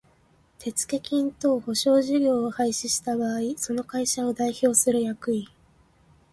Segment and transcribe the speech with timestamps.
[0.57, 5.45] 手付金等保証事業を廃止した場合その会社を代表する役員